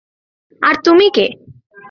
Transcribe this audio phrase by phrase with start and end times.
[0.61, 1.25] আর তুমি কে?